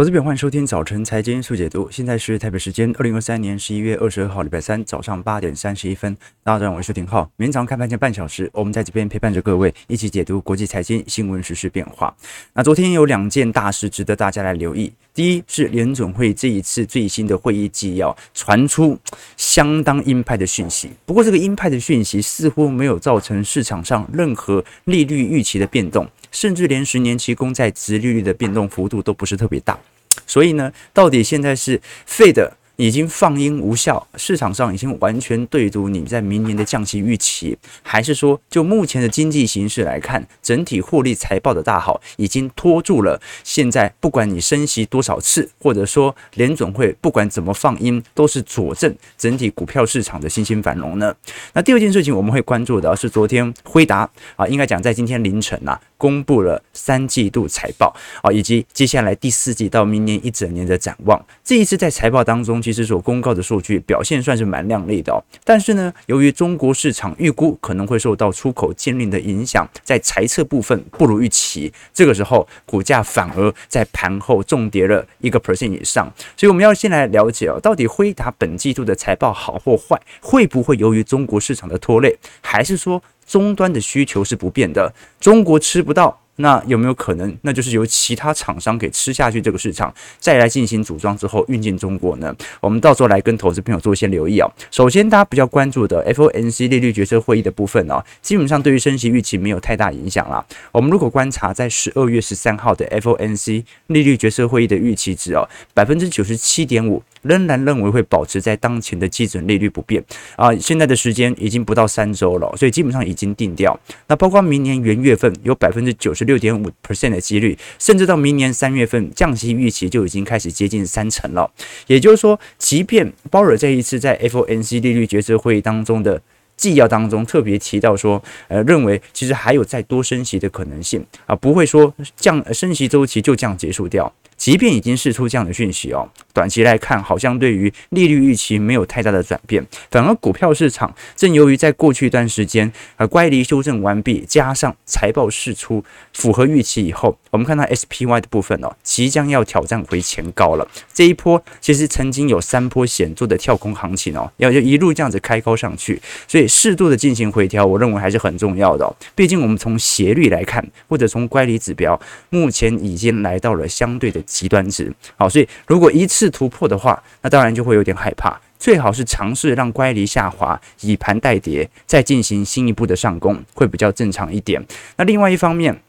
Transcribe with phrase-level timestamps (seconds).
[0.00, 1.86] 我是边，欢迎收听早晨财经速解读。
[1.90, 6.16] 现在是台北时间二零二三年十一月二十二号，礼拜三早上八点三十一分。
[6.42, 7.30] 大家好，我是廷浩。
[7.36, 12.16] 明天早上开盘前半小时，我们在这边陪伴着各位，一起解读国际财经新闻、时事变化。
[12.54, 14.90] 那昨天有两件大事值得大家来留意。
[15.12, 18.98] 第一是联准会这一次最新的会议纪要传出
[19.36, 26.08] 相当鹰派的讯息，不过这个鹰派的讯息似乎没有造成市场上任何利率预期的变动。
[26.30, 29.78] 甚至连十年期公债殖利率的变动幅度都不是特别大，
[30.26, 51.14] 所以呢，到底现在是 Fed 已经放鹰无效，市场上已经完全对赌你在明年的降息预期，还是说就目前的经济形势来看，整体获利财报的大好已经拖住了现在不管你升息多少次，或者说联总会不管怎么放鹰，都是佐证整体股票市场的信心繁荣呢？
[51.52, 55.80] 那第二件事情我们会关注的是昨天辉达啊，应该讲在今天凌晨呐、啊。
[56.00, 61.22] 公布了三季度财报啊，以及接下来第四季到明年一整年的展望。
[61.44, 65.22] 这一次在财报当中，其实所公告的数据表现算是蛮亮丽的哦。
[65.44, 76.10] 但是呢，由于中国市场预估可能会受到出口禁令的影响，在财测部分不如预期，这个时候股价反而在盘后重跌了一个 percent 以上。
[76.34, 83.02] 所以我们要先来了解哦，到底辉达本季度的财报好或坏，会不会由于中国市场的拖累，还是说？
[83.30, 86.18] 终端的需求是不变的，中国吃不到。
[86.36, 92.34] 那有没有可能，那就是由其他厂商给吃下去这个市场，再来进行组装之后运进中国呢？
[92.62, 94.50] 我们到时候来跟投资朋友做一些留意啊。
[94.70, 100.42] 首先，大家比较关注的 FOMC 利率决策会议的部分呢，基本上对于升息预期没有太大影响啦。
[100.72, 110.02] 我们如果观察在十二月十三号的 FOMC 利率决策会议的预期值哦，百分之九十七点五仍然认为会保持在当前的基准利率不变
[110.36, 110.54] 啊。
[110.56, 113.78] 现在的时间已经不到三周了，所以基本上已经定调。
[114.08, 121.50] 那包括明年元月份有百分之九十六点五 percent 的几率，甚至到明年三月份降息预期就已经开始接近三成了。
[121.86, 126.20] 也就是说，即便鲍尔这一次在 FOMC 利率决策会议当中的
[126.56, 134.12] 纪要当中特别提到说，呃，认为其实还有再多升息的可能性啊，不会说降升息周期就这样结束掉。
[134.40, 145.84] 即便已经释出这样的讯息哦，短期来看好像对于利率预期没有太大的转变，反而股票市场正由于在过去一段时间呃乖离修正完毕，加上财报释出
[146.14, 150.66] 符合预期以后，我们看到 SPY 的部分哦，即将要挑战回前高了。
[150.94, 158.90] 这一波其实曾经有三波显著的跳空行情哦，要就一路这样子开高上去，所以适度的进行回调，我认为还是很重要的。
[159.14, 164.18] 毕竟我们从斜率来看，或者从乖离指标，目前已经来到了相对的。
[164.30, 168.40] 极端值，好，所以如果一次突破的话，那当然就会有点害怕。
[168.58, 174.64] 最好是尝试让乖离下滑，以盘代跌，再进行新一步的上攻，会比较正常一点。
[174.96, 175.80] 那另外一方面，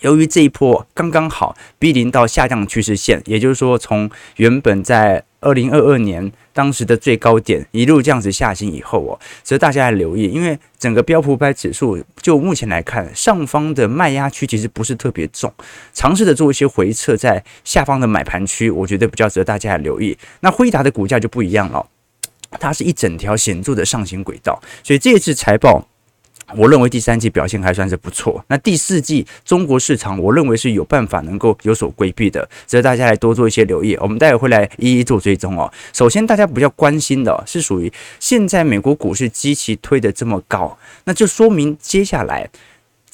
[0.00, 15.52] 由于这一波刚刚好逼临到下降趋势线，也就是说，从原本在二零二二年当时的最高点一路这样子下行以后哦，所以大家要留意，因为整个标普五百指数就目前来看，上方的卖压区其实不是特别重，
[15.92, 20.16] 尝试着做一些回撤，在下方的买盘区，我觉得比较值得大家来留意。
[20.40, 21.84] 那辉达的股价就不一样了，
[22.60, 25.88] 它是一整条显著的上行轨道，所以这次财报。
[26.56, 28.44] 我认为第三季表现还算是不错。
[28.48, 33.96] 那第四季中国市场，我认为是有办法能够有所规避的，值得大家来多做一些留意。
[33.96, 35.72] 我们待会会来一一做追踪哦。
[35.92, 42.48] 首先，大家比较关心的是属于现在美国股市基期推得这么高，那就说明接下来。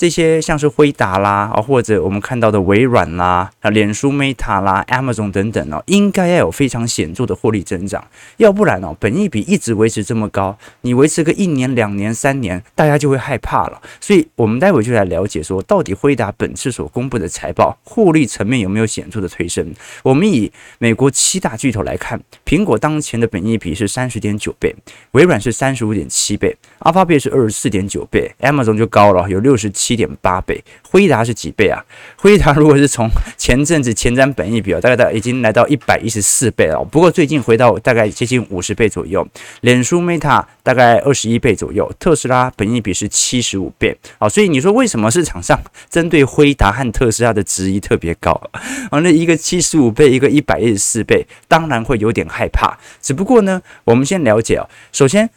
[0.01, 8.03] 这些像是辉达啦，啊，或者我们看到的微软啦，啊，脸书 Meta 啦，Amazon 等等哦，应该要有非常显著的获利增长，
[8.39, 13.79] 要不然哦，本益比一直维持这么高，你维持个一年、两年、三年，大家就会害怕了。
[14.01, 19.71] 所以，我们待会就来了解说，到底辉达本次所公布的财报获利层面有没有显著的推升？
[20.03, 24.75] 我们以美国七大巨头来看，苹果当前的本益比是三十点九倍，
[25.11, 29.90] 微软是三十五点七倍，阿发贝是二十四点九倍，Amazon 就高了，有六十七。
[29.91, 31.85] 七点八倍，辉达是几倍啊？
[32.15, 36.79] 辉达如果是从前阵子前瞻本益比，大概到已经来到一百一十四倍了。
[36.85, 39.27] 不过最近回到大概接近五十倍左右。
[39.63, 43.99] 脸书 Meta 大概二十一倍左右，特斯拉本益比是七十五倍。
[44.19, 49.01] 好，所以你说为什么市场上针对辉达和特斯拉的质疑特别高啊？
[49.01, 52.79] 那一个七十五倍，一个一百一十四倍，当然会有点害怕。
[53.03, 55.29] 只不过呢，我们先了解啊，首先。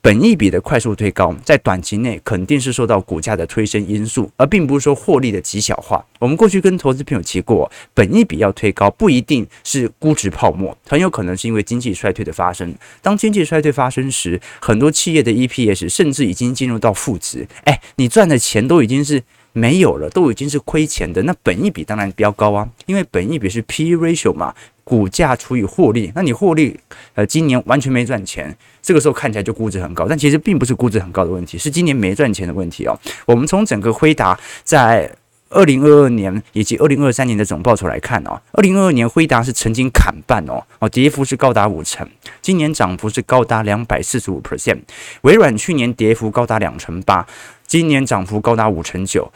[0.00, 6.04] 本益比的快速推高，在短期内肯定是受到股价的推升因素，而并不是说获利的极小化。
[6.18, 12.74] 我们过去跟投资朋友提过，本益比要推高，不一定是估值泡沫，很有可能是因为经济衰退的发生。
[13.00, 17.46] 当经济衰退发生时，很多企业的 EPS 甚至已经进入到负值。
[17.64, 19.22] 哎，你赚的钱都已经是。
[19.54, 24.54] 没有了，都已经是亏钱的，那本益比当然比较高啊，因为本益比是 P/E ratio 嘛，
[24.88, 26.74] 股价除以获利，那你获利
[27.14, 32.98] 呃今年完全没赚钱，这个时候看起来就估值很高，但其实并不是估值很高的问题，是今年没赚钱的问题哦。
[33.26, 35.14] 我们从整个辉达在
[35.50, 42.08] 二零二二年以及二零二三年的总报酬来看哦，二零二二年辉达是曾经砍半哦，哦，跌幅是高达五成，
[42.40, 44.78] 今年涨幅是高达两百四十五 percent。
[45.20, 47.26] 微软去年跌幅高达两成八，
[47.66, 49.30] 今年涨幅高达五成九。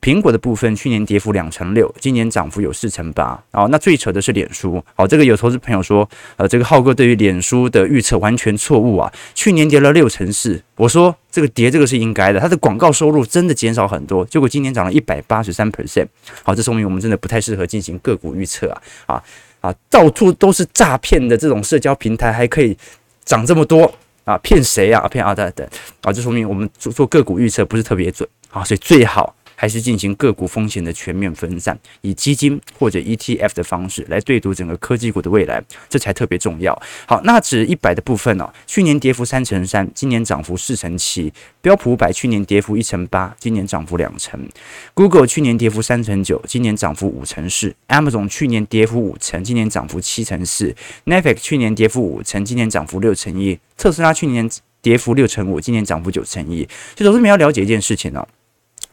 [0.00, 3.42] 苹果的部分去年跌幅两成六，今年涨幅有四成八。
[3.50, 4.82] 哦，那最扯的是脸书。
[4.94, 10.62] 好，这个有投资朋友说，呃，这个浩哥对于脸书的预测完全错误啊，去年跌了六成四。
[10.76, 16.06] 我说这个跌这个是应该的，它的广告收入真的减少很多，结果今年涨了一百八十三 percent。
[16.44, 19.24] 好，这说明我们真的不太适合进行个股预测啊啊
[19.62, 19.74] 啊！
[19.90, 22.76] 到处都是诈骗的这种社交平台，还可以
[23.24, 23.92] 涨这么多
[24.24, 24.38] 啊？
[24.38, 25.08] 骗谁啊？
[25.08, 25.66] 骗啊对对
[26.02, 26.12] 啊！
[26.12, 29.34] 这说明我们做做个股预测不是特别准啊，所以最好。
[29.62, 36.76] 还是进行个股风险的全面分散，以基金或者 ETF 的方式来对赌整个科技股的未来，这才特别重要。
[37.06, 41.32] 好，纳指一百的部分哦，去年跌幅三成三，今年涨幅四成七。
[41.60, 44.44] 标普五百去年跌幅一成八，今年涨幅两成。
[44.94, 47.72] Google 去年跌幅三成九，今年涨幅五成四。
[47.86, 50.74] Amazon 去年跌幅五成，今年涨幅七成四。
[51.06, 53.56] Netflix 去年跌幅五成，今年涨幅六成一。
[53.76, 54.50] 特斯拉去年
[54.80, 56.68] 跌幅六成五，今年涨幅九成一。
[56.96, 58.26] 所以，投资者要了解一件事情哦。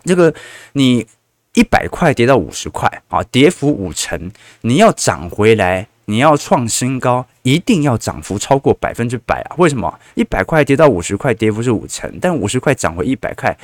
[0.03, 0.33] 这个
[0.73, 1.05] 你
[1.53, 4.31] 一百块跌到五十块啊，跌幅五成，
[4.61, 9.55] 你要涨回来，你要创新高，一定要涨幅超过百分之百啊！
[9.57, 9.99] 为什么？
[10.15, 13.57] 一百块跌到五十块，跌幅是五成，但五十块涨回一百块。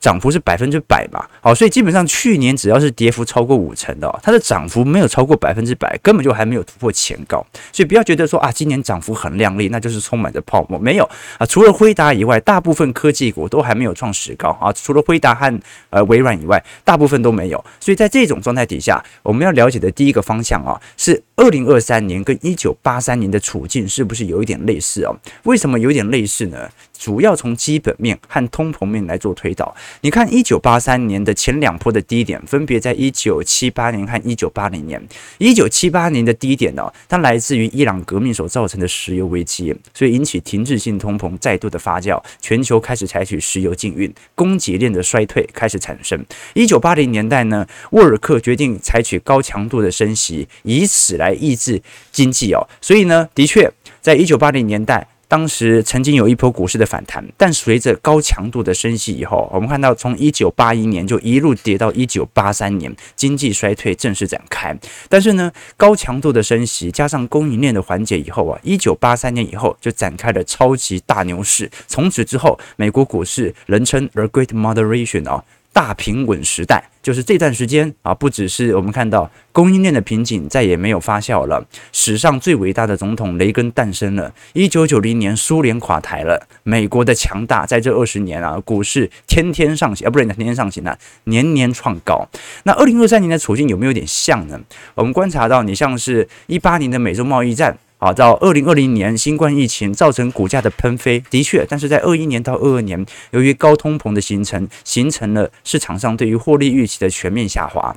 [0.00, 1.22] 涨幅是百分之百嘛？
[1.42, 7.44] 好，所以基本上去年只要是跌幅超过五成的，它的涨幅没有超过百分之百，根本就还没有突破前高。
[7.72, 10.78] 所以不要觉得说啊，今年涨幅很亮丽，那就是充满着泡沫。
[10.78, 11.04] 没有
[11.38, 14.72] 啊，除了辉达以外，大部分科技股都还没有创史高啊。
[14.72, 15.60] 除了辉达和
[15.90, 17.62] 呃微软以外，大部分都没有。
[17.78, 25.14] 所以在这种状态底下，我们要了解的第一个方向啊，是二零二三年跟一九八三年的处境是不是有一点类似哦？
[25.42, 26.68] 为什么有点类似呢？
[27.00, 29.74] 主要从基本面和通膨面来做推导。
[30.02, 35.02] 你看，一九八三年的前两波的低点分别在一九七八年和一九八零年。
[35.38, 46.22] 一九七八年的低点呢，它来自于伊朗革命所造成的石油危机，所以引起停滞性通膨再度的发酵，全球开始采取石油禁运，供给链的衰退开始产生。
[46.52, 51.80] 一九八零年代呢，沃尔克决定采取高强度的升息，以此来抑制
[52.12, 52.68] 经济哦。
[52.82, 55.08] 所以呢，的确，在一九八零年代。
[55.30, 64.76] 当时曾经有一波股市的反弹，但随着高强度的升息以后，我们看到从一九八一年就一路跌到一九八三年，经济衰退正式展开。
[65.08, 71.70] 但是呢，高强度的升息加上供应链的缓解以后啊，一九八三年以后就展开了超级大牛市。
[71.86, 75.44] 从此之后，美国股市人称 The Great Moderation 啊。
[75.72, 84.34] 大平稳时代就是这段时间啊，不只是我们看到供应链的瓶颈再也没有发酵了，史上最伟大的总统雷根诞生了。
[84.52, 92.28] 一九九零年苏联垮台了，美国的强大在这二十年啊，股市天天上行啊，不是天天上行啊，年年创高。
[92.64, 94.60] 那二零二三年的处境有没有点像呢？
[94.94, 97.78] 我们观察到，你像是一八年的美洲贸易战。
[98.02, 107.94] 好，到二零二零年，新冠疫情造成股价的喷飞，的确，但是在二一年到二二年，由于高通膨的形成，形成了市场上对于获利预期的全面下滑。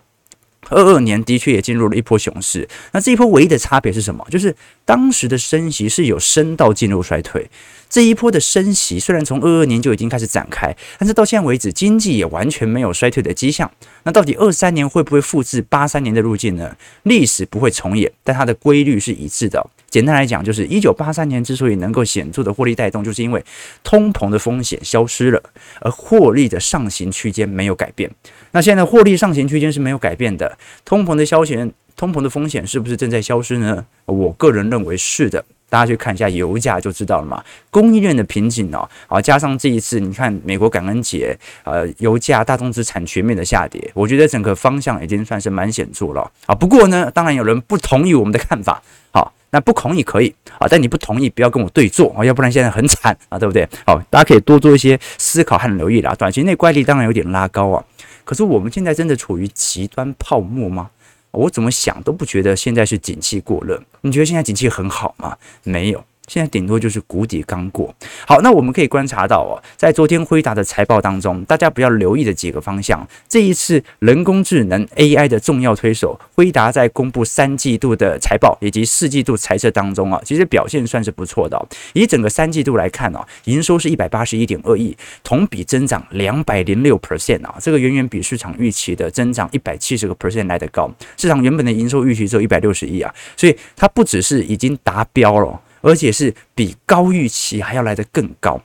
[0.70, 4.28] 二二年的确也进入了一波熊市，那这一波唯一的差别是什么？
[4.30, 7.50] 就是当时的升息是有升到进入衰退。
[7.90, 13.72] 这一波的升息虽然从二二年就已经开始展开，但是到现在为止，经济也完全没有衰退的迹象。
[14.04, 16.76] 那到底二三年会不会复制八三年的路径呢？
[17.04, 19.70] 历史不会重演，但它的规律是一致的。
[19.94, 23.46] 简单来讲，就是一九八三年之所以能够显著的获利带动，就是因为
[23.84, 25.40] 通膨的风险消失了，
[25.82, 28.10] 而获利的上行区间没有改变。
[28.54, 33.86] 那现在获利上行区间是没有改变的，通膨的消息，通膨的风险是不是正在消失呢？
[34.08, 35.46] 我个人认为是的。
[35.70, 46.54] 大家去看一下油价就知道了嘛，供应链的瓶颈哦，啊，加上这一次你看美国感恩节，呃，油价、大宗资产全面的下跌，我觉得整个方向已经算是蛮显著了啊。
[46.54, 53.70] 不过呢，当然有人不同意我们的看法，好，那不同意可以啊，但你不同意不要跟我对坐啊，要不然现在很惨啊，对不对？
[53.86, 56.16] 好，大家可以多做一些思考和留意啦。
[56.16, 57.86] 短期内怪力当然有点拉高啊，
[58.24, 60.90] 可是我们现在真的处于极端泡沫吗？
[61.30, 63.82] 我怎么想都不觉得现在是景气过热。
[64.02, 65.38] 你觉得现在景气很好吗？
[65.64, 67.94] 没有现在顶多就是谷底刚过。
[68.26, 73.06] 好，那我们可以观察到哦，在昨天辉达的财报当中，大家不要留意的几个方向。
[73.28, 81.68] 这一次人工智能 AI 的重要推手，辉达在公布三季度的财报以及四季度财测当中啊，其实表现算是不错的哦。
[81.94, 90.90] 以整个三季度来看哦，营收是一百八十一点二亿，同比增长两百零六 percent 啊，这个远远比市场预期的增长一百七十个 percent 来得高。
[91.18, 95.60] 市场原本的营收预期只有一百六十亿啊，所以它不只是已经达标了。
[95.84, 98.60] 而且是比高预期还要来得更高，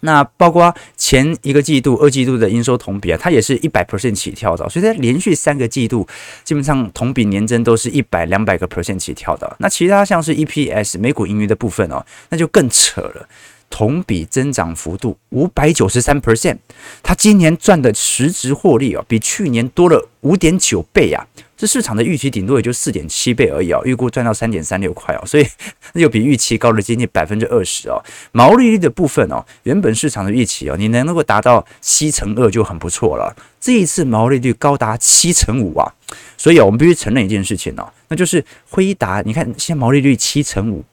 [0.00, 6.06] 那包括前一个季度、二季度的营收同比啊，它也是一百 percent 起跳的，所以在连续三个季度，
[6.44, 9.56] 基本上同比年增都是一百、两百个 percent 起跳的。
[9.58, 13.28] 那其他像是 EPS 每股盈余的部分哦，那就更扯了，
[13.68, 16.56] 同比增长幅度五百九十三 percent，
[17.02, 21.26] 它今年赚的实质获利哦，比去年多了五点九倍呀。
[21.58, 25.46] 这市场的预期顶多也就四点七倍而已哦，预估赚到三点三六块哦，所以
[25.94, 28.02] 那就比预期高了接近百分之二十哦。
[28.32, 33.34] 毛利率的部分哦，原本市场的预期哦，你能够达到七成二就很不错了。
[33.58, 35.90] 这一次毛利率高达七成五啊，
[36.36, 40.84] 所以啊，我们必须承认一件事情哦，那就是辉达，你看现在毛利率七成五。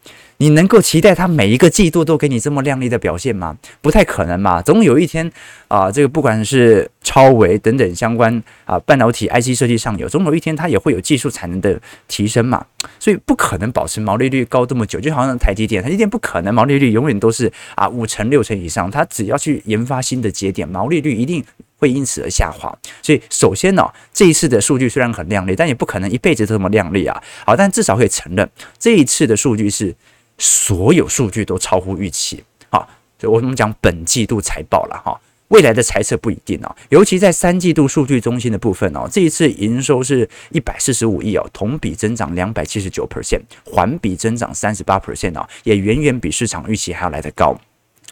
[0.44, 3.58] 你能够期待它每一个季度都给你这么亮丽的表现吗？
[3.82, 4.62] 不太可能嘛。
[4.62, 5.32] 总有一天
[5.70, 12.66] 啊，这个不管是超微等等相关啊半导体 IC 设计上游，总有一天它也会有技术产能的提升嘛。
[13.00, 18.92] 所以不可能保持毛利率高这么久，就好像台积电，台积电不可能毛利率永远都是啊五成六成以上。
[18.92, 21.42] 它只要去研发新的节点，毛利率一定
[21.78, 22.78] 会因此而下滑。
[23.02, 27.24] 所以首先呢，这一次的数据虽然很亮丽，但也不可能一辈子都这么亮丽啊。
[27.46, 29.96] 好，但至少可以承认这一次的数据是。
[30.38, 32.88] 所有数据都超乎预期，好，
[33.20, 47.56] 所以我们讲本季度财报了哈，未来的财测不一定哦，尤其在三季度数据中心的部分哦，这一次营收是一百四十五亿哦，同比增长两百七十九 percent，环比增长三十八 percent 哦，也远远比市场预期还要来得高。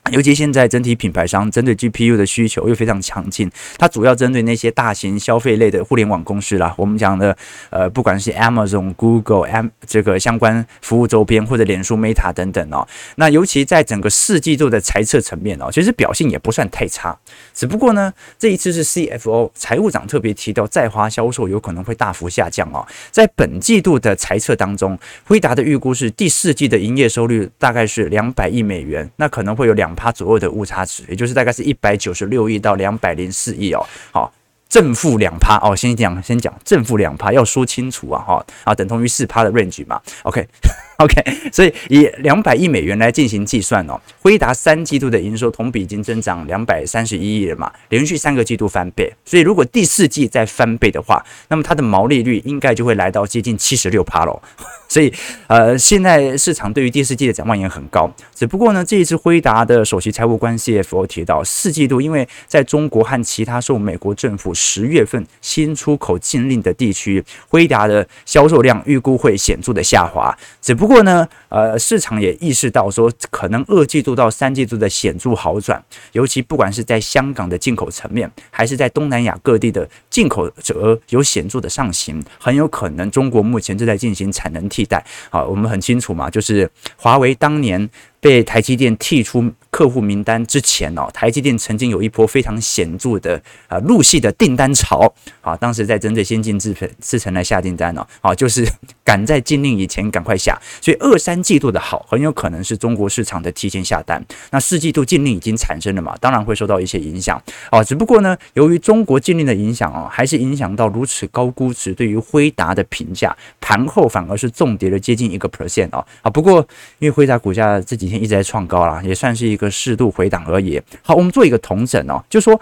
[0.10, 6.74] 尤其现在整体品牌商针对 GPU 的需求又非常强劲，它主要针对那些大型消费类的互联网公司啦。
[6.75, 7.38] 我们讲的
[7.70, 12.86] 呃，不管是 Amazon、Google、M 这个相关服务周边，或者脸书、Meta 等等哦。
[13.17, 17.15] 那尤其在整个四季度的财测层面哦，其实表现也不算太差。
[17.53, 22.86] 只不过呢，这一次是 CFO 财务长特别提到，在华销售有可能会大幅下降哦。
[23.12, 29.91] 在本季度的财测当中，辉达的预估是第四季的营业收入大概是两百亿美元，那可能会有两。
[29.96, 34.34] 它左右的误差值，也就是大概是一百九十六亿到两百零四亿哦，好，
[34.72, 40.48] 正负两趴哦，先讲先讲正负两趴，要说清楚啊哈，啊等同于四趴的 range 嘛，OK。
[41.01, 41.16] OK，
[41.51, 54.40] 所以以两百亿美元来进行计算哦，辉达三季度的营收同比已经增长两百三十一亿了嘛，连续三个季度翻倍，所以如果第四季再翻倍的话，那么它的毛利率应该就会来到接近七十六趴喽。
[54.88, 55.12] 所以
[55.48, 71.01] 呃，现在市场对于第四季的展望也很高，只不过呢，这一次辉达的首席财务官 CFO 提到，四季度因为在中国和其他受美国政府十月份新出口禁令的地区，辉达的销售量预估会显著的下滑，只不过。
[71.01, 85.03] 呢，呃，市场也意识到说，可能二季度到三季度的显著好转，尤其不管是在香港的进口层面，还是在东南亚各地的进口额有显著的上行，很有可能中国目前正在进行产能替代。
[85.32, 87.89] 啊，我们很清楚嘛，就是华为当年。
[88.22, 95.12] 被台积电剔出客户名单之前哦，台积电曾经有一波非常显著的啊入系的订单潮
[95.42, 98.63] 啊，当时在针对先进制程制程来下订单哦，啊就是
[99.04, 116.60] 赶在禁令以前赶快下，所以二三季度的好很有可能是中国市场的提前下单，那四季度禁令已经产生了嘛，当然会受到一些影响啊，只不过呢，由于中国禁令的影响哦，还是影响到如此高估值，对于辉达的评价，盘后反而是重跌了接近一个 percent 哦，啊不过
[117.00, 118.11] 因为辉达股价自己。
[118.18, 120.82] 一直在创高啦，也算是一个适度回档而已。
[121.03, 122.60] 好，我们做一个同整哦，就说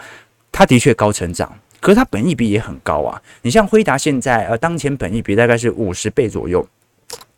[0.52, 3.22] 它的确高成长，可是它本益比也很高啊。
[3.44, 6.68] 你像辉达现在呃，当前本益比大概是五十倍左右，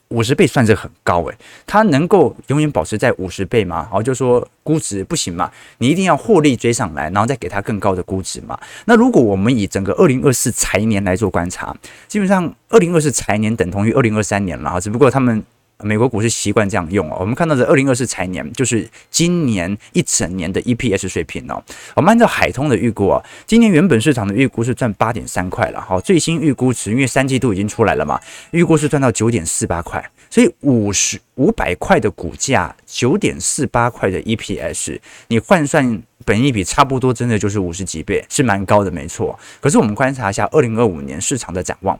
[0.09, 1.37] 五十倍算是很高诶。
[1.65, 3.87] 它能够永远保持在五十倍吗？
[3.91, 8.59] 好，就说估值不行嘛，你一定要获利追上来，然后再给它更高的估值嘛。
[8.85, 11.75] 那如果我们以整个二零二四财年来做观察，
[12.07, 15.43] 基本上二零二四财年等同于二零二三年了，只不过他们。
[15.83, 21.63] 美国股市习惯这样用哦，我们看到的二零二四财年就是今年一整年的 EPS 水平哦。
[21.95, 28.19] 我们按照海通的预估啊，今年原本市场的预估是赚八点三块了，好，最新预估值因为三季度已经出来了嘛，
[28.51, 39.37] 预估是赚到九点四八块，所以五十五百块的股价，九点四八块的 EPS，你换算本益比差不多，真的就是五十几倍，是蛮高的，没错。
[39.59, 41.99] 可是我们观察一下二零二五年市场的展望。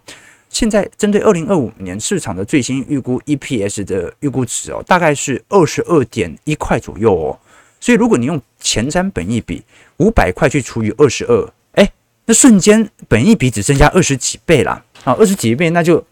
[0.51, 7.39] 现在针对二零二五年市场的最新预估 EPS 的预估值哦，大概是二十二点一块左右哦。
[7.79, 9.63] 所以如果你用前瞻本益比
[9.97, 11.91] 五百块去除以二十二，哎，
[12.25, 14.83] 那瞬间本益比只增加二十几倍啦。
[15.05, 16.05] 啊，二十几倍那就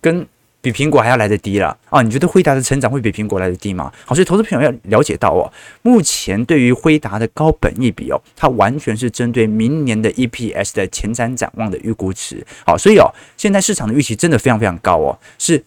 [0.00, 0.26] 跟。
[0.64, 2.00] 比苹果还要来的低了啊！
[2.00, 3.92] 你觉得辉达的成长会比苹果来的低吗？
[4.06, 5.52] 好，所以投资朋友要了解到哦，
[5.82, 12.42] 目前对于辉达的高本一比哦，它完全是针对明年的 EPS 的前瞻展望的预估值。
[12.64, 15.62] 好，所以哦，现在市场的预期真的非常非常高哦，是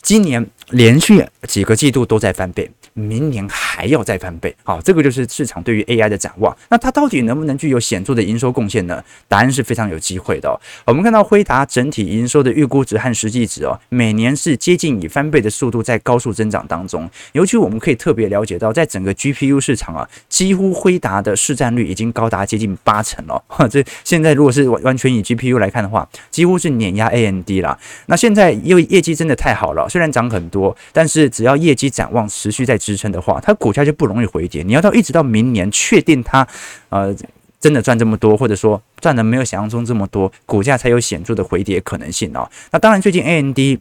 [0.00, 2.70] 今年连续几个季度都在翻倍。
[2.98, 6.56] 明年还要再翻倍，好，这个就是市场对于 AI 的展望。
[6.70, 9.04] 那它到底能不能具有显著的营收贡献呢？
[9.28, 10.58] 答案是非常有机会的。
[10.86, 17.06] 我们看到辉达整体营收的预估值和实际值哦，每年是接近以翻倍的速度在高速增长当中。
[17.32, 23.44] 尤其我们可以特别了解到，在整个 GPU 市场啊，几乎辉达的市占率已经高达接近八成了。
[23.46, 27.78] 哈 这现在如果是完完全以 GPU 来看的话，几乎是碾压 AMD 了。
[28.06, 32.78] 那现在因为业绩真的太好了，虽然涨很多，但是只要业绩展望持续在。
[32.86, 34.62] 支撑的话，它股价就不容易回跌。
[34.62, 36.46] 你要到一直到明年确定它，
[36.90, 37.12] 呃，
[37.58, 42.48] 真的赚这么多，或者说赚的没有想象中这么多，股价才有显著的回跌可能性哦。
[42.70, 43.80] 那当然，最近 A N D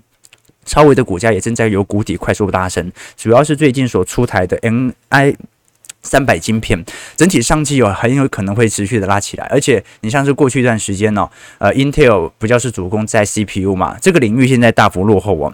[0.65, 5.35] 超微的股价也正在由谷底快速拉升，主要是最近所出台的 MI
[6.01, 6.83] 三百晶片，
[7.15, 9.45] 整体商机有很有可能会持续的拉起来。
[9.51, 15.53] 而且，你像是过去一段时间呢，呃，Intel 不就是主攻在 CPU 嘛，这个领域现在大幅落后哦。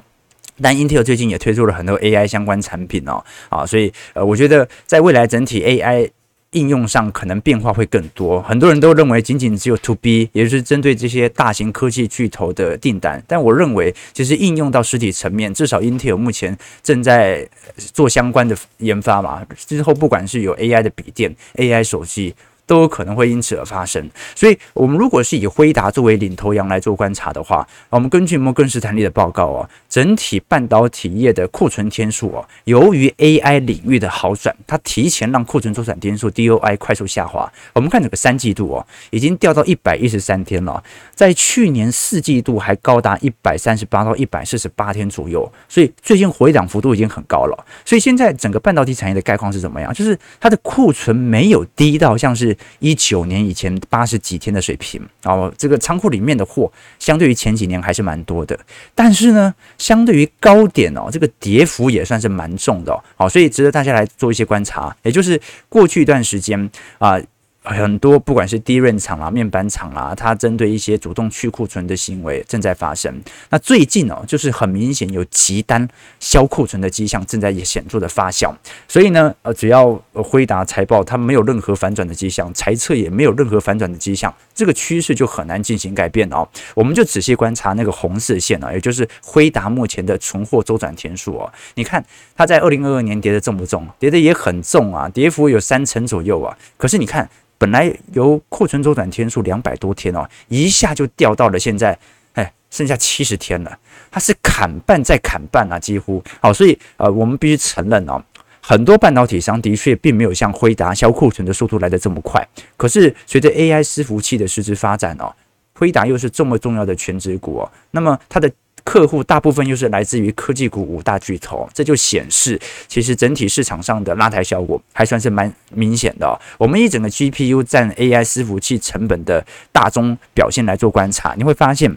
[0.62, 6.10] 但 Intel 最近也推出了很多 AI 相关产品哦，啊，所以呃，我觉得在未来整体 AI
[6.52, 8.42] 应用上可能变化会更多。
[8.42, 13.24] 很多人都认为仅仅只有 To B，也就是针对这些大型科技巨头的订单。
[13.26, 19.46] 但我认为，其实应用到实体层面，至少 Intel 目前正在做相关的研发嘛。
[19.56, 22.36] 之后不管是有 AI 的笔电、AI 手机。
[22.66, 37.52] 都有可能会因此而发生，所以，我们如果是以辉达作为领头羊来做观察的话，我们根据摩根士丹利的报告哦，整体半导体业的库存天数哦，由于 AI 领域的好转，它提前让库存周转天数 DOI 快速下滑。
[37.74, 40.82] 我们看整个三季度哦，已经掉到一百一十三天了，
[41.14, 47.66] 在去年四季度还高达一百三十八到一百四十八天左右，所以最近回档幅度已经很高了。
[47.84, 49.94] 所以现在整个半导体产业的概况是怎么样？
[49.94, 52.56] 就是它的库存没有低到像是。
[52.80, 58.60] 一九年以前八十几天的水平，哦，这个仓库里面的货相对于前几年还是蛮多的，
[58.96, 67.20] 但是呢，相对于高点哦，这个跌幅也算是蛮重的哦，好，所以值得大家来做一些观察，也就是过去一段时间啊。
[67.64, 73.14] 很多不管是低润厂啊、面板厂啊，它针对一些主动去库存的行为正在发生。
[73.52, 75.88] 那最近哦，就是很明显有急单
[76.20, 78.52] 销库存的迹象正在也显著的发酵。
[78.88, 86.48] 所以呢，呃，只要辉达财报它没有任何反转的迹象，财测也没有任何反转的迹象，这个趋势就很难进行改变哦。
[86.74, 91.54] 我们就仔细观察那个红色线啊，也就是辉达目前的存货周转天数哦。
[91.76, 92.04] 你看
[92.36, 93.88] 它在二零二二年跌得重不重？
[94.00, 96.58] 跌得也很重啊，跌幅有三成左右啊。
[96.76, 97.30] 可是你看。
[97.62, 101.96] 本来由库存周转天数两百多天哦，一下就掉到了现在，
[102.34, 103.78] 哎，剩下七十天了。
[104.10, 108.20] 它是砍半再砍半啊，几乎好，所以呃，我们必须承认哦，
[108.62, 112.44] 很多半导体商的确并没有像辉达销库存的速度来得这么快。
[112.76, 115.32] 可是随着 AI 伺服器的实质发展哦，
[115.76, 118.52] 辉达又是这么重要的权值股哦，那么它的。
[118.84, 126.40] 客户大部分又是来自于科技股五大巨头，这就显示其实整体市场上的拉抬效果还算是蛮明显的。
[126.58, 131.96] 我们以整个 GPU 占 AI 伺服器成本的大宗表现来做观察，你会发现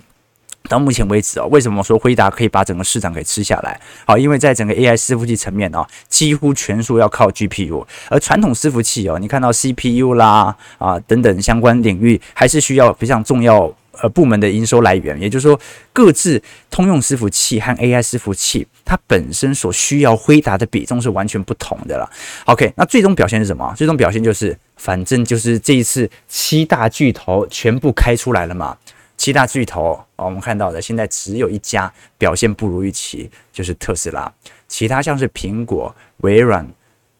[0.68, 3.80] 到目前为止哦，为什么说辉达可以把整个市场给吃下来？
[4.06, 13.74] 好，因为在整个 AI 伺服器层面哦，几乎全数要靠 GPU，而传统伺服器哦，你看到 CPU 啦啊等等相关领域还是需要非常重要。
[14.02, 15.58] 呃，部门的营收来源，也就是说，
[15.92, 22.10] 各自通用伺服器和 AI 伺服器，它本身所需要回答的比重是完全不同的了。
[22.46, 23.72] OK，那最终表现是什么？
[23.76, 28.76] 最终表现就是，反正就是这一次七大巨头全部开出来了嘛。
[29.16, 34.30] 七大巨头，我们看到的现在只有一家表现不如预期，就是特斯拉。
[34.66, 36.68] 其他像是苹果、微软、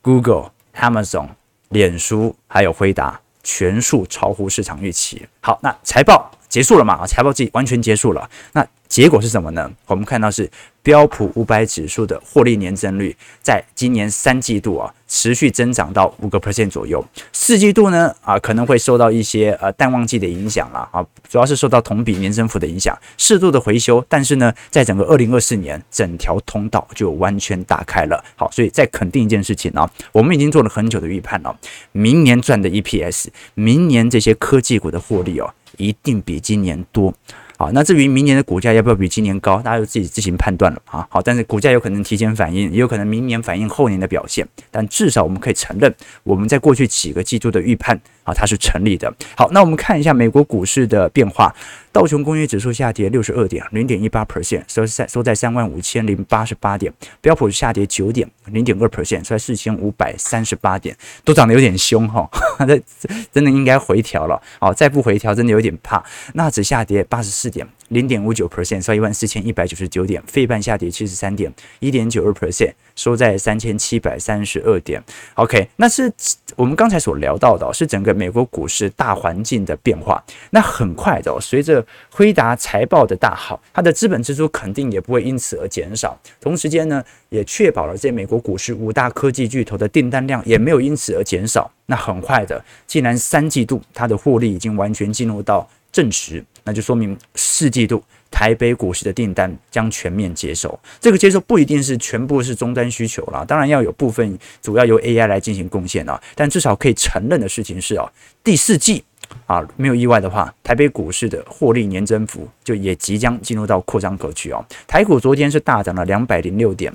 [0.03, 1.29] Google、Amazon、
[1.69, 5.25] 脸书，还有辉达，全数超乎市场预期。
[5.41, 6.31] 好，那财报。
[6.55, 6.95] 结束了嘛？
[6.95, 8.31] 啊，财报季完全结束了。
[8.53, 9.69] 那结果是什么呢？
[9.88, 10.49] 我们看到是
[10.85, 17.05] 标普五百指数的获利年增率，在今年三季度啊持续增长到五个 percent 左右。
[17.33, 24.07] 四季度呢啊可能会受到一些呃淡旺季的影响了啊，主要是受到同比年增幅的影响，适度的回修。
[24.09, 28.23] 但是呢，在整个二零二四年，整条通道就完全打开了。
[28.37, 31.59] 好，所以再肯定一件事情呢，我们已经做了很久的预判了，
[31.90, 35.53] 明年赚的 EPS，明年这些科技股的获利哦。
[35.79, 37.15] 一定比今年多。
[37.57, 41.07] 好，那至于明年的股价要不要比今年高，大家就自己自行判断了啊。
[41.09, 44.47] 好，但是股价有可能提前反应，也有可能明年反映后年的表现。
[44.73, 49.12] 但至少我们可以承认，我们在过去几个季度的预判啊，它是成立的。
[49.37, 51.55] 好，那我们看一下美国股市的变化，
[51.93, 56.93] 道琼工业指数下跌六十二点，零点一八 percent，收在收在三万五千零八十八点。
[57.21, 62.29] 标普下跌九点，零点二 percent，收在四千五百三十八点，都涨得有点凶哈，
[62.67, 62.83] 这
[63.31, 64.43] 真的应该回调了。
[64.59, 66.03] 好，再不回调，真的有点怕。
[66.33, 67.43] 纳指下跌八十四。
[67.44, 75.02] 四点零点五九 percent，收一万四千一百九十九点，费半下跌七十三点，一点九二 percent，收在三千七百三十二点。
[75.35, 76.11] OK，那是
[76.57, 80.24] 我们刚才所聊到的，是整个美国股市大环境的变化。
[80.52, 86.18] 那很快的，随着辉达财报的大好，它的资本支出肯定也不会因此而减少。
[86.40, 91.70] 同时间呢，也确保了这美国股市五大科技巨头的订单量也没有因此而减少。
[91.85, 96.44] 那很快的，既然三季度它的获利已经完全进入到证实。
[96.66, 100.80] 那就说明四季度台北股市的订单将全面接受。
[100.98, 106.18] 这个接受不一定是全部是终端需求啦，当然要有部分主要由 AI 来进行贡献啊。
[106.35, 108.11] 但至少可以承认的事情是啊，
[108.42, 109.04] 第四季
[109.46, 114.64] 啊没有意外的话，台北股市的获利年增幅就也即将进入到扩张格局哦。
[114.87, 116.90] 台股昨天是大涨了两百零六点，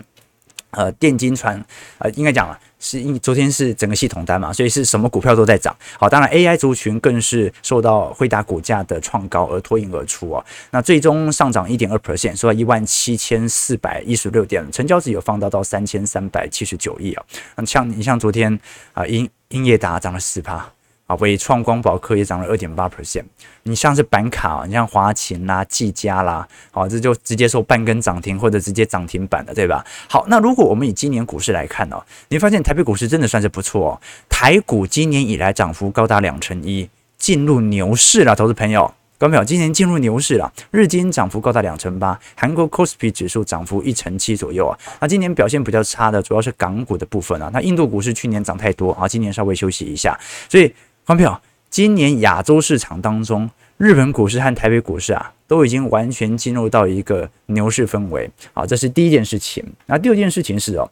[0.72, 1.64] 呃，电金传
[2.00, 2.60] 呃应该讲了。
[2.80, 5.76] 是因昨天是整个系统单嘛，所以是什么股票都在涨。
[6.00, 10.44] 好，当然 AI 族群更是受到惠达股价的创高而脱颖而出哦。
[10.72, 17.24] 那最终上涨一点二 percent，收到一万七千四百一十六点，成交值有放大到三千三百七十九亿啊。
[17.56, 18.60] 那像你像昨天
[18.94, 20.72] 啊，英英业达涨了四趴。
[21.10, 23.24] 啊，纬创光宝科也涨了二点八 percent。
[23.64, 29.84] 你像是板卡，你像华勤啦、技嘉啦，好，这就直接收半根涨停或者直接涨停板的，对吧？
[30.08, 34.02] 好，那如果我们以今年股市来看哦，你发现台北股市真的算是不错哦。
[34.30, 40.54] 台股今年以来涨幅高达两成一，进入牛市了，投资朋友，各位朋友，今年进入牛市了。
[40.70, 44.78] 日经涨幅高达两成八，韩国 Kospi 指数涨幅一成七左右啊。
[45.00, 47.50] 那今年表现比较差的主要是港股的部分啊。
[47.52, 50.16] 那印度股市去年涨太多啊，今年稍微休息一下，
[50.48, 50.72] 所以。
[51.10, 51.42] 观众朋友，
[51.72, 58.30] 今年亚洲市场当中，日本股市和台北股市啊，都已经完全进入到一个牛市氛围。
[58.54, 59.66] 好，这是第一件事情。
[59.88, 60.88] 那第二件事情是哦，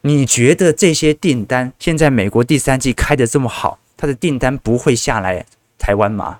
[0.00, 5.44] 你觉得这些订单现在美国第三季开的这么好，它的订单不会下来
[5.78, 6.38] 台湾吗？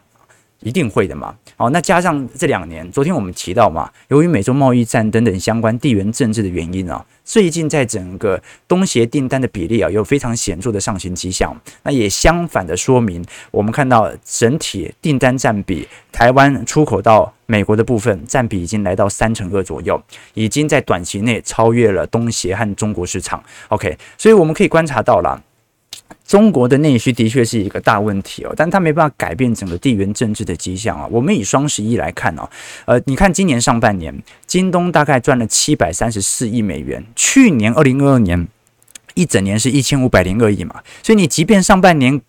[0.61, 1.35] 一定会的嘛。
[1.57, 7.05] 好，那加上这两年，昨天我们提到嘛，由于美洲贸易战等等相关地缘政治的原因啊。
[7.25, 11.57] 最近在整个东协订单的比例啊，有非常显著的上行迹象。
[11.85, 20.03] 那也相反的说明，我们看到整体订单占比，台湾出口到美国的部分占比已经来到三成二左右，
[20.35, 23.43] 已经在短期内超越了东协和中国市场。
[23.69, 25.41] OK，所以我们可以观察到了。
[26.27, 31.07] 中国的内需的确是一个大问题哦，但它没办法改变整个地缘政治的迹象啊。
[31.11, 32.49] 我们以双十一来看哦，
[32.85, 38.47] 呃，你看今年上半年，京东大概赚了七百三十四亿美元，去年二零二二年
[39.15, 42.21] 一整年是一千五百零二亿嘛，所以你即便上半年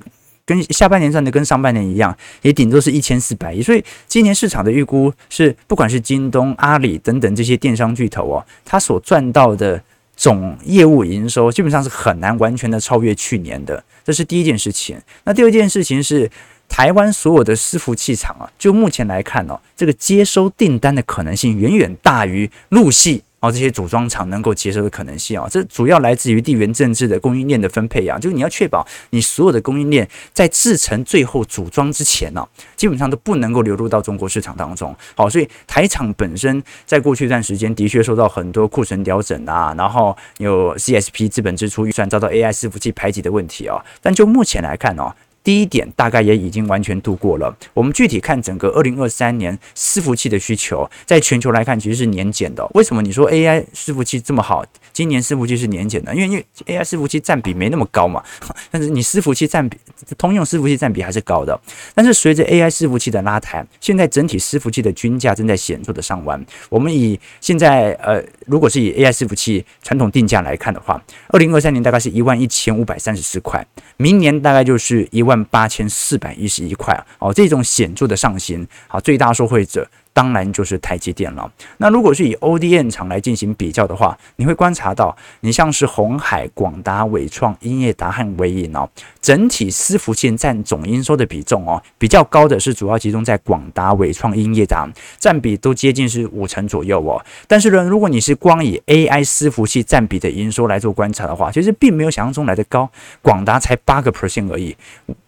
[0.45, 3.61] 跟下半年赚的跟上半年一样，也顶多是一千四百亿。
[3.61, 9.83] 所以今年市场的预估是，不管是京东、阿里等等这些电商巨头哦，它所赚到的。
[10.21, 15.01] 总业务营收基本上是很难完全的超越去年的，这是第一件事情。
[15.23, 16.29] 那第二件事情是，
[16.69, 23.23] 台湾所有的伺服器厂啊，就目前来看呢，这个接收订单的可能性远远大于陆系。
[23.41, 34.95] 哦，这些组装厂能够接受的可能性啊，这主要来自于地缘政治的供应链的分配啊，就是你要确保你所有的供应链在制成最后组装之前呢，基本上都不能够流入到中国市场当中。
[35.15, 45.11] 好，所以台厂本身在过去一段时间的确受到很多库存调整啊，然后有 CSP 资本支出预算遭到 AI 伺服器排挤的问题啊，但就目前来看哦。
[45.43, 47.55] 第一点大概也已经完全度过了。
[47.73, 52.63] 我们具体看整个二零二三年伺服器的需求，在全球来看其实是年减的。
[52.73, 54.63] 为什么你说 AI 伺服器这么好？
[54.93, 58.23] 今年伺服器是年减的，因为因为 AI 伺服器占比没那么高嘛。
[58.69, 59.77] 但是你伺服器占比，
[60.15, 61.59] 通用伺服器占比还是高的。
[61.95, 66.45] 但是随着 AI 伺服器的拉抬，现在整体伺服器的均价正在显著的上弯。
[66.69, 73.65] 我们以现在呃，如果是以 AI 伺服器传统定价来看的话，二零二三年大概是一万一千五百三十四块，
[73.97, 75.30] 明年大概就是一万。
[75.31, 77.01] 万八千四百一十一块啊！
[77.19, 79.89] 哦，这种显著的上行，好，最大受惠者。
[80.13, 81.51] 当然就是台积电了。
[81.77, 88.89] 那如果是以 ODM 厂来进行比较的话，你会观察到，你像是鸿海、广达、伟创、英业达和微影哦，
[89.21, 97.23] 整体伺服器占总营收的比重哦，比较高的是主要集中在广达、伟创、英业达，占比都接近是五成左右哦。
[97.47, 102.89] 但是呢，如果你是光以 AI 伺服器占比的营收来做观察的话，其实并没有想象中来的高，
[103.21, 104.75] 广达才八个 percent 而已，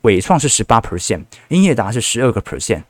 [0.01, 2.83] 伟创是十八 percent，英业达是十二个 percent。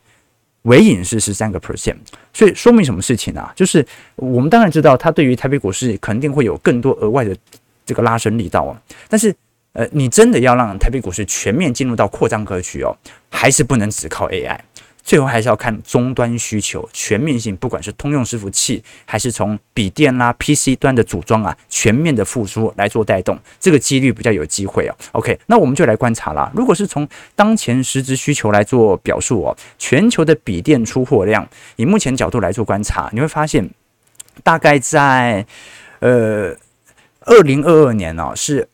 [0.64, 1.96] 微隐是十三个 percent，
[2.34, 3.52] 所以说明什么事情啊？
[3.56, 7.36] 就是我们当然知道，它对于台北股市肯定会有更多额外的
[7.86, 8.82] 这个拉升力道啊。
[9.10, 9.36] 但是，
[9.74, 12.96] 呃，你真的要让台北股市全面进入到扩张格局哦，
[13.30, 14.58] 还是不能只靠 AI。
[15.04, 24.96] 最后还是要看终端需求全面性，不管是通用伺服器，还是从笔电啦、PC 端的组装啊，全面的复苏来做带动，这个几率比较有机会哦。
[25.12, 26.50] OK，那我们就来观察啦。
[26.56, 33.70] 如果是从当前实质需求来做表述哦，全球的笔电出货量，以目前角度来做观察，你会发现
[34.42, 35.46] 大概在
[36.00, 36.56] 呃
[37.22, 38.68] 二零二二年、哦，是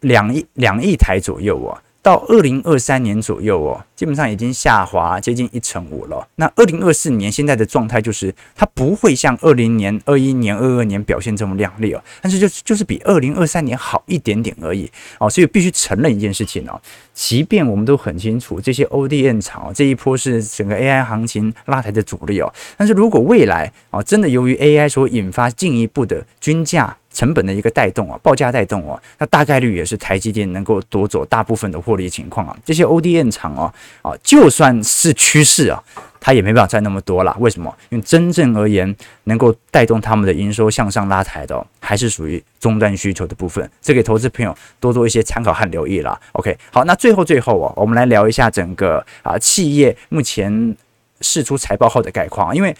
[0.00, 1.76] 两亿两亿台左右哦。
[2.02, 6.26] 到二零二三年左右哦，基本上已经下滑接近一成五了。
[6.34, 15.30] 那二零二四年现在的状态就是，它不会像二零年、二一年、二二年表现这么亮丽哦，但是就就是比二零二三年好一点点而已哦。
[15.30, 16.80] 所以必须承认一件事情哦，
[17.14, 26.96] 即便我们都很清楚这些 ODN 厂，这一波是整个 AI 行情拉抬的主力哦，但是如果未来哦，真的由于 AI 所引发进一步的均价。
[27.12, 32.56] 成本的一个带动啊，报价带动啊，那大概率也是台积电能够夺走大部分的获利情况啊。
[32.64, 33.72] 这些 ODM 厂啊，
[34.02, 35.82] 啊，就算是趋势啊，
[36.18, 37.36] 它也没办法赚那么多了。
[37.38, 37.74] 为什么？
[37.90, 38.94] 因为真正而言，
[39.24, 43.70] 能够带动他们的营收向上拉抬的，还是属于终端需求的部分。
[43.80, 46.18] 这给投资朋友多做一些参考和留意了。
[46.32, 50.76] OK，好，那最后最后啊，我们来聊一下整个啊企业目前
[51.20, 52.74] 释出财报后的概况，因为。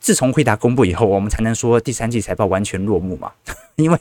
[0.00, 3.30] 自从惠达公布以后，我们才能说第三季财报完全落幕嘛？
[3.80, 3.98] 因为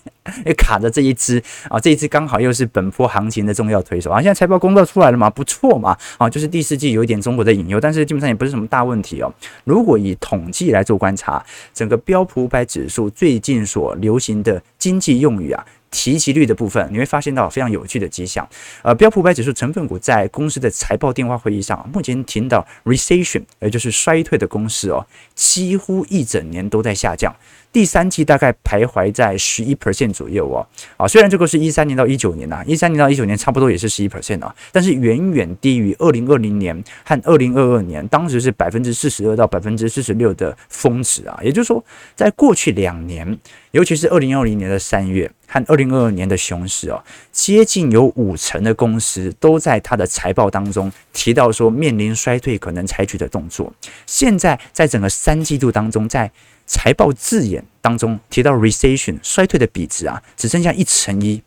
[0.57, 4.21] 卡着这一支啊，这一支刚好又是本波行情的重要推手啊。
[4.21, 5.29] 现在财报公告出来了嘛？
[5.29, 5.97] 不错嘛？
[6.17, 9.33] 啊，就是第四季有一点中国的引诱，但是基本上也不是什么大问题哦。
[9.63, 11.41] 如果以统计来做观察，
[11.73, 15.65] 整个标普五百指数最近所流行的经济用语啊。
[15.91, 18.47] 提及率的部分，你会发现到非常有趣的迹象。
[18.83, 27.35] 呃，标普五百指数成分股在公司的财报电话会议上，目前听到 recession，也就是衰退的公司哦，几乎一整年都在下降。
[27.71, 30.65] 第三季大概徘徊在十一 percent 左右哦，
[30.97, 41.83] 啊，虽然这个是一三年到一九年呐，一三年到一九年差不多也是十一 percent 啊，但是远远低于二零二零年和二零二二年，当时是百分之四十二到百分之四十六的峰值啊，也就是说，
[42.15, 43.37] 在过去两年，
[43.71, 53.71] 尤其是二零二零年的三月和二零二二年的熊市哦，接近有五成的公司都在它的财报当中提到说面临衰退可能采取的动作。
[54.07, 56.31] 现在在整个三季度当中，在
[56.69, 61.41] 财报字眼当中提到 recession 衰退的比值啊，只剩下一成一，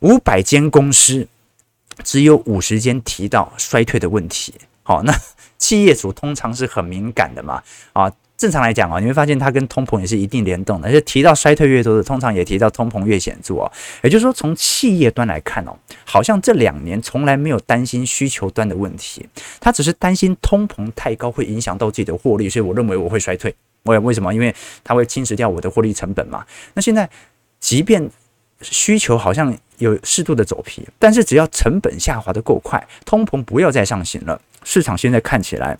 [0.00, 1.28] 五百间公司
[2.02, 4.54] 只有五十间提到衰退的问题。
[4.82, 5.12] 好，那
[5.58, 8.10] 企业主通常是很敏感的嘛，啊。
[8.36, 13.72] 正常来讲啊，你会发现它跟通膨也是一定联动的，而且提到衰退越多的，通常也提到通膨越显著哦。
[14.02, 19.24] 也就是说，从企业端来看哦，好像这两年从来没有担心需求端的问题，
[19.60, 23.54] 他只是担心通膨太高会影响到自己的获利，所以我认为我会衰退。
[23.84, 24.32] 为为什么？
[24.34, 26.44] 因为它会侵蚀掉我的获利成本嘛。
[26.74, 27.08] 那现在
[27.60, 28.10] 即便
[28.60, 35.78] 需求好像有适度的走皮，但是只要成本下滑的够快，通膨不要再上行了，市场现在看起来。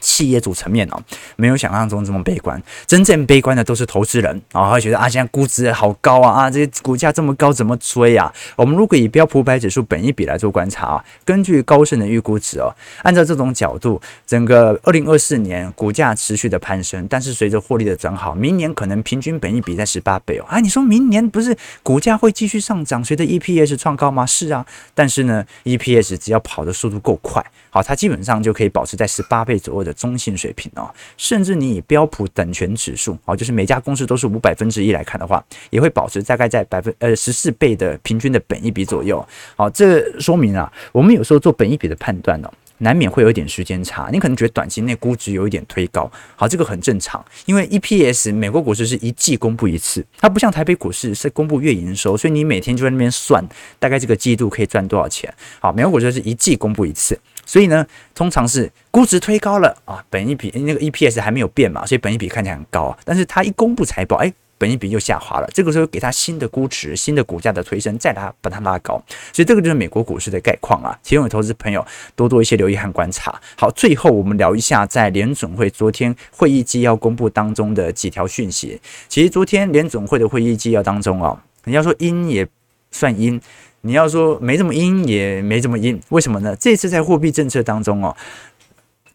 [0.00, 1.02] 企业主层面哦，
[1.36, 2.60] 没有想象中这么悲观。
[2.86, 8.32] 真正悲观的都是投资人啊，会觉得啊，现在估值好高啊，啊，这些股价这么高，怎么追啊？
[8.56, 20.44] 我们如果以标普百指数本一比来做观察啊，根据高盛的预估值哦，按照这种角度，整个二零二四年股价持续的攀升，但是随着获利的转好，明年可能平均本一比在十八倍哦。
[20.48, 24.24] 啊，你说明年不是股价会继续上涨，随着 EPS 创高吗？
[24.24, 27.44] 是啊，但是呢，EPS 只要跑的速度够快，
[27.78, 29.94] 好，它基本上就可以保持在十八倍左右的。
[29.98, 39.24] 中性水平哦，甚至你以标普等权指数哦，就是每家公司都是五百分之一来看的话，也会保持大概在百分呃十四倍的平均的本益比左右。
[39.56, 44.08] 好，这说明啊，我们有时候做本益比的判断哦，难免会有一点时间差。
[44.12, 53.44] 你可能觉得短期内估值有一点推高，好，这个很正常，因为 EPS 美国股市是一季公布一次，它不像台北股市是公布月营收，所以你每天就在那边算
[53.80, 55.32] 大概这个季度可以赚多少钱。
[55.58, 57.18] 好，美国股市是一季公布一次。
[57.48, 57.84] 所以呢，
[58.14, 62.98] 通常是估值推高了啊，本益比那个 EPS 还没有变嘛，所以本益比看起来很高啊。
[63.06, 65.48] 但是它一公布财报，哎，本益比又下滑了。
[65.54, 69.02] 这个时候给它新的估值、新的股价的推升，再拉把它拉高。
[69.32, 70.98] 所以这个就是美国股市的概况啊。
[71.02, 71.82] 请各位投资朋友
[72.14, 73.40] 多多一些留意和观察。
[73.56, 78.78] 好，最后我们聊一下在联准会昨天会议纪要公布当中的几条讯息。
[79.08, 82.46] 其实昨天联准会的会议纪要当中啊，你要说阴也
[82.90, 83.40] 算阴。
[83.88, 86.54] 你要说没这么阴也没这么阴，为什么呢？
[86.56, 88.14] 这次在货币政策当中哦，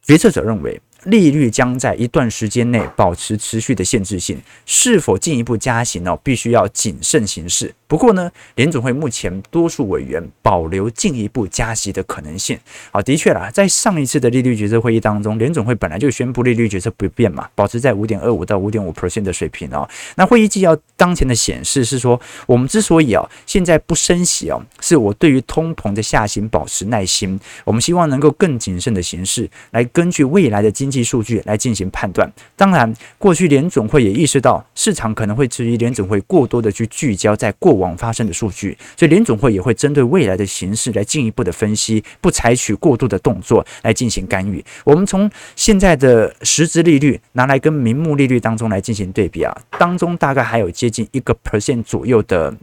[0.01, 6.17] 决策者认为利率将在一段时间内保持持续的限制性，是否进一步加息呢？
[6.23, 7.71] 必须要谨慎行事。
[7.93, 12.57] 不过呢，联总会目前多数委员保留进一步加息的可能性。
[12.89, 19.87] 好，的确啦，在上一次的利率决策会议当中，联总会本来就宣布利率决策不变嘛，保持在五点二五到五点五 percent 的水平哦。
[20.15, 27.39] 那会议纪要当前的显示是说，我们之所以啊现在不升息哦，是我对于通膨的下行保持耐心。
[27.63, 32.27] 我们希望能够更谨慎的形式来根据未来的经济数据来进行判断。
[32.55, 44.63] 当然，过去联总会也意识到市场可能会质疑联总会过多的去聚焦在过往广发生的数据，所以联总会也会针对未来的形势来进一步的分析，不采取过度的动作来进行干预。
[44.85, 52.55] 我们从现在的实质利率拿来跟名目利率当中来进行对比啊，当中大概还有接近一个 percent 左右的。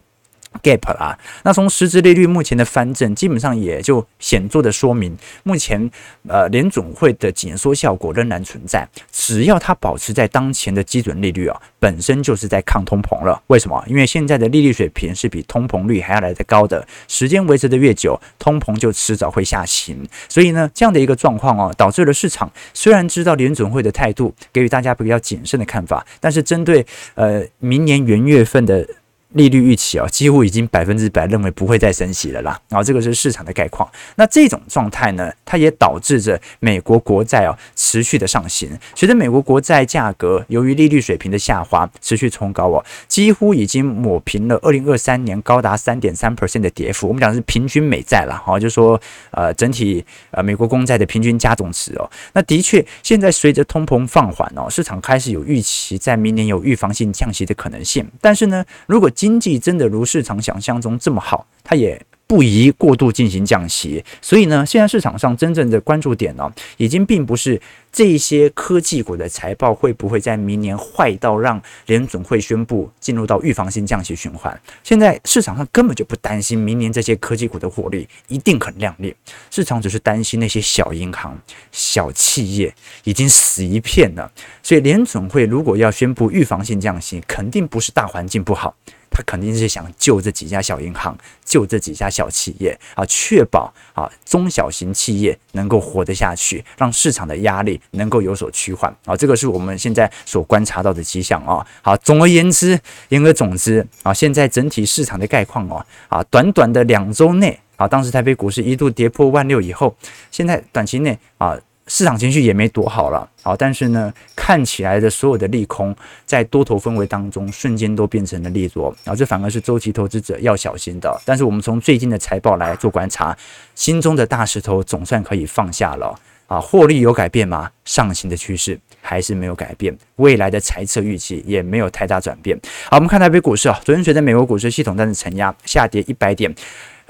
[0.62, 5.90] Gap 啦，那从实质利率目前的翻正，基本上也就显著的说明，目前
[6.28, 8.86] 呃联准会的紧缩效果仍然存在。
[9.12, 13.40] 只要它保持在当前的基准利率啊，本身就是在抗通膨了。
[13.46, 13.82] 为什么？
[13.86, 20.06] 因为现在的利率水平是比通膨率还要来得高的，时间维持的越久，通膨就迟早会下行。
[20.28, 26.84] 所以呢，这样的一个状况哦，导致了市场虽然知道联准会的态度，给予大家比较谨慎的看法，但是针对
[27.14, 28.86] 呃明年元月份的。
[29.32, 32.60] 利率预期啊，几乎已经百分之百认为不会再升息了啦。
[32.68, 33.88] 然后这个是市场的概况。
[34.16, 38.70] 那这种状态呢，它也导致着美国国债啊持续的上行。
[38.94, 47.06] 随着美国国债价格由于利率水平的下滑持续冲高哦，几乎已经抹平了二零二三年高达三点三 percent 的跌幅。
[47.08, 52.10] 我们讲的是平均美债了哈，就是说呃整体呃美国公债的平均加总值哦。
[52.32, 58.06] 那的确，现在随着通膨放缓哦，市场开始有预期在明年有预防性降息的可能性。
[58.20, 64.02] 但是呢，如果经济真的如市场想象中这么好，它也不宜过度进行降息。
[64.22, 67.60] 所以呢，现在市场上真正的关注点呢、已经并不是
[67.92, 74.58] 这些科技股的财报会不会在明年坏到让联准会宣布进入到预防性降息循环。
[74.82, 79.14] 现在市场上根本就不担心明年这些科技股的获利一定很亮丽，
[79.50, 81.38] 市场只是担心那些小银行、
[81.70, 84.32] 小企业已经死一片了。
[84.62, 88.74] 所以联准会如果要宣布预防性降息，肯定不是大环境不好。
[89.10, 99.16] 他肯定是想救这几家小银行，救这几家小企业啊，确保啊中小型企业能够活得下去，让市场的压力能够有所趋缓啊。
[99.16, 101.66] 这个是我们现在所观察到的迹象啊。
[101.82, 109.94] 好，总而言之，言而总之啊，现在整体市场的概况哦啊，短短的两周内啊，当时台北股市一度跌破万六以后，
[110.30, 111.58] 现在短期内啊。
[111.90, 121.20] 市场情绪也没多好了，好，但是呢，看起来的所有的利空在多头氛围当中瞬间都变成了利多，然后这反而是周期投资者要小心的。
[121.24, 123.36] 但是我们从最近的财报来做观察，
[123.74, 127.68] 心中的大石头总算可以放下了啊，获利有改变吗？
[127.84, 132.56] 上行的趋势还是没有改变，未来的财测预期也没有太大转变。
[132.88, 136.54] 好，我们看台北股市啊，昨天随着美国股市系统单的承压，下跌一百点。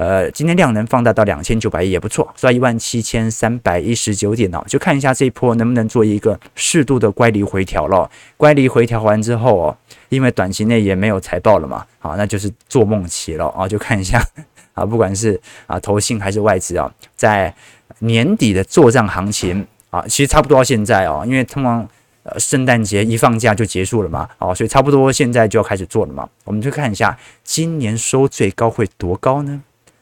[0.01, 8.11] 呃，今天量能放大到两千九百亿也不错，所以一万七千三百一十九点哦，就看一下这一波能不能做一个适度的乖离回调了。
[8.39, 9.77] 乖离回调完之后哦，
[10.09, 14.19] 因为短期内也没有财报了嘛，好，那就是做梦期了啊，就看一下
[14.73, 17.55] 啊，不管是啊投信还是外资啊，在
[17.99, 21.87] 年底的做账行情啊，其实差不多到现在哦，因为通常
[22.23, 29.61] 呃圣诞节一放假就结束了嘛，哦，所以差不多现在就要开始做了嘛，我们就看一下今年收最高会多高呢？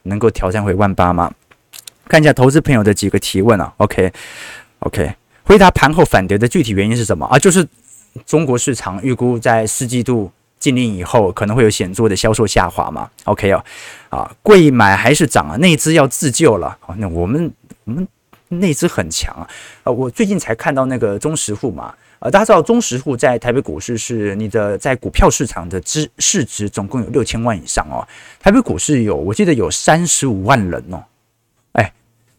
[0.09, 1.33] 能够挑战回万八吗？
[2.09, 3.71] 看一下投资朋友的几个提问啊。
[3.77, 7.39] OK，OK，、回答盘后反跌的具体原因是什么啊？
[7.39, 7.69] 就是
[8.25, 13.63] 中国市场预估在四季度禁令以后可能会有显著的销售下滑嘛？OK 哦，
[14.09, 15.57] 啊，贵买还是涨啊？
[15.59, 16.77] 内资要自救了。
[16.81, 17.53] 好，那我们
[17.85, 18.09] 我们
[18.49, 19.93] 内资很强啊。
[19.93, 21.95] 我最近才看到那个中实户嘛。
[22.21, 28.03] 呃，大家知道中实户在台北股市是你的在股票市场的资市值总共有六千万以上哦。
[28.41, 31.05] 台北股市有，我记得有三十五万人哦。
[31.75, 31.93] 哎，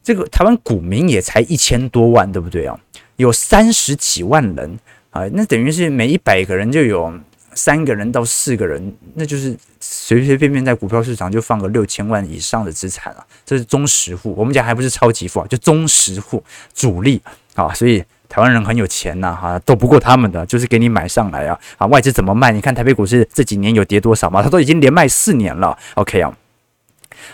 [0.03, 2.77] 这个台湾股民也才一千多万，对不对啊？
[3.15, 4.77] 有三十几万人
[5.11, 7.13] 啊，那等于是每一百个人就有
[7.53, 13.25] 三个人到四个人，那就是随随便便在股票市场就放个六千万以上的资产啊。
[13.45, 17.21] 这是中实户，我们讲还不是超级富啊，就中实户主力
[17.55, 18.03] 啊，所以。
[18.29, 22.51] 台湾人很有钱呐、哈，斗不过他们的，就是给你买上来啊，啊，外资怎么卖？
[22.51, 24.43] 你看台北股市这几年有跌多少吗？
[24.43, 25.75] 他都已经连卖四年了。
[25.95, 26.31] OK 啊，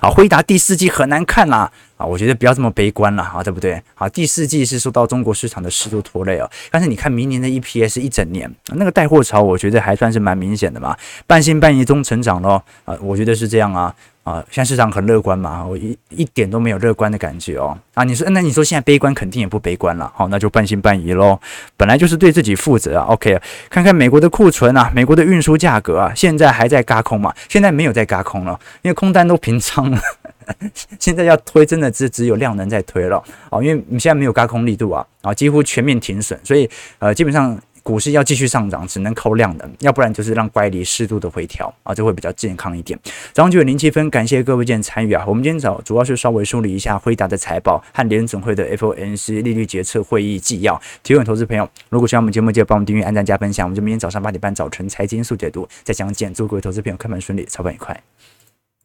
[0.02, 3.82] 好，回答第四季很难看啦，啊，我觉得不要这么悲观了啊，对不对？
[3.94, 12.62] 好，第四季是受到中国市场的适度拖累哦，但是你看明年的 EPS 一整年那个带货潮，我觉得还算是蛮明显的嘛，半信半疑中成长咯。
[12.84, 21.40] 啊，我觉得是这样啊啊，现在市场很乐观嘛，我一一点都没有乐观的感觉哦啊，你说那你说现在悲观肯定也不悲观了，好，那就半信半疑喽，
[21.78, 30.02] 本来就是对自己负责啊，OK，看看美国的库存啊，美国的运输价格啊，现在还在轧空嘛，现在没有在轧空了，因为空单都平仓了。
[31.00, 36.70] 现在要推，真的只只有量能在推了哦，因为你现在没有轧空力度啊，啊，几乎全面停损，所以
[37.00, 43.00] 呃，基本上股市要继续上涨，只能靠量能，要不然就是让乖离适度的回调啊，这会比较健康一点。
[43.32, 50.82] 早上九点零七分，感谢各位今天参与啊，我们今天早主要是稍微梳理一下辉达的财报和联准会的 FOMC 利率决策会议纪要。
[51.04, 53.68] 提问投资朋友，如果喜欢我们节目，记得帮我们订阅、按赞、加分享。
[53.68, 58.02] 我们就明天早上八点半早晨财经速解读再讲解，祝各位投资朋友开盘顺利，操盘愉快。